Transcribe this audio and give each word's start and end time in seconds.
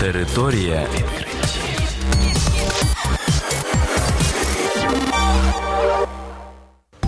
Територія 0.00 0.86
відкриттів. 0.94 1.70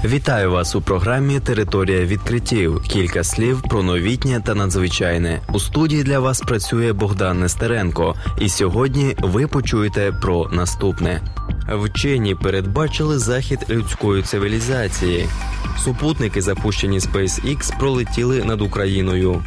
Вітаю 0.05 0.51
вас 0.51 0.75
у 0.75 0.83
програмі 0.83 1.41
Територія 1.41 2.05
відкриттів. 2.05 2.83
Кілька 2.83 3.25
слів 3.25 3.63
про 3.63 3.83
новітнє 3.83 4.43
та 4.47 4.55
надзвичайне. 4.55 5.41
У 5.53 5.61
студії 5.61 6.03
для 6.03 6.19
вас 6.19 6.41
працює 6.41 6.93
Богдан 6.93 7.41
Нестеренко. 7.41 8.15
І 8.41 8.49
сьогодні 8.49 9.17
ви 9.19 9.47
почуєте 9.47 10.13
про 10.23 10.49
наступне. 10.53 11.21
Вчені 11.69 12.35
передбачили 12.35 13.19
захід 13.19 13.59
людської 13.71 14.23
цивілізації. 14.23 15.29
Супутники, 15.79 16.43
запущені 16.43 16.99
SpaceX, 16.99 17.79
пролетіли 17.79 18.45
над 18.45 18.61
Україною. 18.61 19.43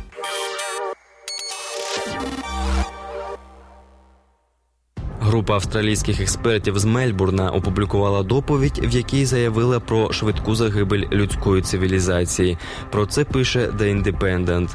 Група 5.36 5.54
австралійських 5.54 6.21
експертів 6.21 6.80
з 6.80 6.86
Мельбурна 6.86 7.52
опублікувала 7.52 8.24
доповідь, 8.24 8.80
в 8.84 8.92
якій 8.96 9.25
заявила 9.25 9.80
про 9.80 10.14
швидку 10.14 10.56
загибель 10.56 11.04
людської 11.11 11.61
цивілізації. 11.61 12.58
Про 12.92 13.06
це 13.06 13.24
пише 13.24 13.60
The 13.60 14.04
Independent. 14.04 14.68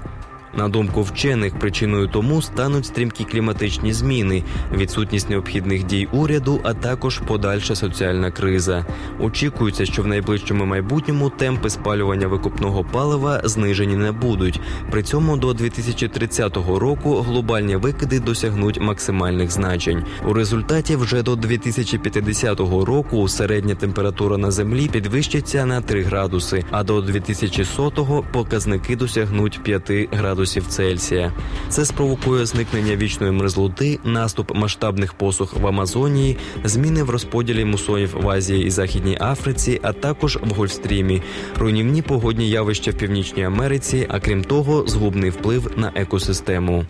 На 0.56 0.68
думку 0.68 1.02
вчених, 1.02 1.58
причиною 1.58 2.08
тому 2.08 2.42
стануть 2.42 2.86
стрімкі 2.86 3.24
кліматичні 3.24 3.92
зміни, 3.92 4.42
відсутність 4.72 5.30
необхідних 5.30 5.86
дій 5.86 6.08
уряду, 6.12 6.60
а 6.64 6.74
також 6.74 7.18
подальша 7.18 7.74
соціальна 7.74 8.30
криза. 8.30 8.86
Очікується, 9.20 9.86
що 9.86 10.02
в 10.02 10.06
найближчому 10.06 10.64
майбутньому 10.64 11.30
темпи 11.30 11.70
спалювання 11.70 12.26
викопного 12.26 12.84
палива 12.84 13.40
знижені 13.44 13.96
не 13.96 14.12
будуть. 14.12 14.60
При 14.90 15.02
цьому 15.02 15.36
до 15.36 15.54
2030 15.54 16.56
року 16.56 17.14
глобальні 17.20 17.76
викиди 17.76 18.20
досягнуть 18.20 18.80
максимальних 18.80 19.50
значень. 19.50 20.04
У 20.28 20.32
результаті 20.32 20.96
вже 20.96 21.22
до 21.22 21.36
2050 21.36 22.60
року 22.60 23.28
середня 23.28 23.74
температура 23.74 24.36
на 24.36 24.50
землі 24.50 24.88
підвищиться 24.92 25.66
на 25.66 25.80
3 25.80 26.02
градуси, 26.02 26.64
а 26.70 26.82
до 26.82 27.00
2100 27.00 28.24
показники 28.32 28.96
досягнуть 28.96 29.62
5 29.62 29.90
градусів 30.12 30.39
градусів 30.40 30.66
Цельсія. 30.66 31.32
Це 31.68 31.84
спровокує 31.84 32.46
зникнення 32.46 32.96
вічної 32.96 33.32
мерзлоти, 33.32 33.98
наступ 34.04 34.54
масштабних 34.54 35.14
посух 35.14 35.56
в 35.56 35.66
Амазонії, 35.66 36.36
зміни 36.64 37.02
в 37.02 37.10
розподілі 37.10 37.64
мусонів 37.64 38.16
в 38.22 38.28
Азії 38.28 38.64
і 38.64 38.70
Західній 38.70 39.18
Африці, 39.20 39.80
а 39.82 39.92
також 39.92 40.38
в 40.42 40.50
Гольфстрімі, 40.50 41.22
руйнівні 41.58 42.02
погодні 42.02 42.50
явища 42.50 42.90
в 42.90 42.94
Північній 42.94 43.44
Америці, 43.44 44.06
а 44.10 44.20
крім 44.20 44.44
того, 44.44 44.84
згубний 44.86 45.30
вплив 45.30 45.70
на 45.76 45.92
екосистему. 45.94 46.84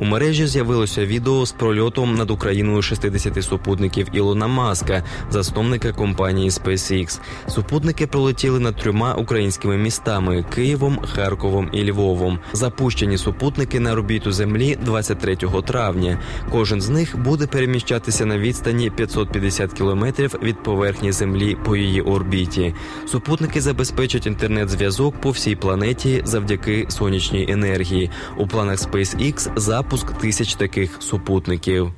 У 0.00 0.04
мережі 0.04 0.46
з'явилося 0.46 1.06
відео 1.06 1.46
з 1.46 1.52
прольотом 1.52 2.14
над 2.14 2.30
Україною 2.30 2.82
60 2.82 3.44
супутників 3.44 4.06
Ілона 4.12 4.46
Маска, 4.46 5.04
засновника 5.30 5.92
компанії 5.92 6.50
SpaceX. 6.50 7.20
Супутники 7.48 8.06
пролетіли 8.06 8.60
над 8.60 8.76
трьома 8.76 9.14
українськими 9.14 9.76
містами 9.76 10.44
Києвом, 10.54 10.98
Харковом 11.14 11.68
і 11.72 11.90
Львовом. 11.90 12.38
Запущені 12.52 13.18
супутники 13.18 13.80
на 13.80 13.92
орбіту 13.92 14.32
Землі 14.32 14.78
23 14.84 15.36
травня. 15.66 16.18
Кожен 16.50 16.80
з 16.80 16.88
них 16.88 17.18
буде 17.18 17.46
переміщатися 17.46 18.26
на 18.26 18.38
відстані 18.38 18.90
550 18.90 19.72
кілометрів 19.72 20.34
від 20.42 20.62
поверхні 20.62 21.12
Землі 21.12 21.56
по 21.64 21.76
її 21.76 22.00
орбіті. 22.00 22.74
Супутники 23.06 23.60
забезпечать 23.60 24.26
інтернет-зв'язок 24.26 25.20
по 25.20 25.30
всій 25.30 25.56
планеті 25.56 26.22
завдяки 26.24 26.86
сонячній 26.88 27.46
енергії. 27.50 28.10
У 28.36 28.46
планах 28.46 28.78
SpaceX 28.78 29.58
запуск 29.58 29.89
запуск 29.90 30.12
тисяч 30.12 30.54
таких 30.54 31.02
супутників. 31.02 31.92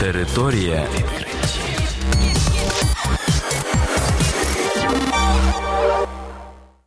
Територія 0.00 0.86
відкриттів. 0.96 1.65